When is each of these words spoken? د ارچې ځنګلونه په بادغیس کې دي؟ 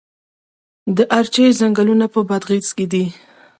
د 0.97 0.97
ارچې 1.19 1.43
ځنګلونه 1.59 2.05
په 2.13 2.19
بادغیس 2.29 2.69
کې 2.77 2.85
دي؟ 2.91 3.05